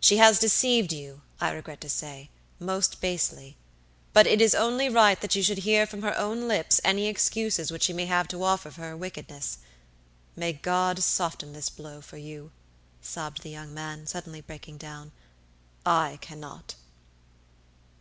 [0.00, 3.56] She has deceived you, I regret to say, most basely;
[4.12, 7.70] but it is only right that you should hear from her own lips any excuses
[7.70, 9.58] which she may have to offer for her wickedness.
[10.34, 12.50] May God soften this blow for you!"
[13.02, 15.12] sobbed the young man, suddenly breaking down;
[15.86, 16.74] "I cannot!"